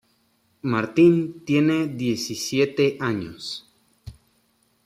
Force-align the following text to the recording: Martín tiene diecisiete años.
Martín 0.63 1.45
tiene 1.45 1.85
diecisiete 1.87 2.97
años. 3.01 3.71